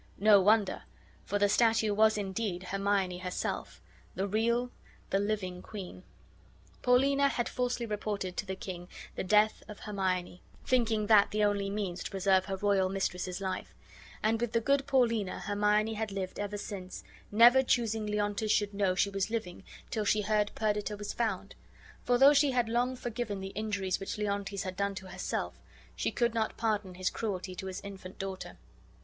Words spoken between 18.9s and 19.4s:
she was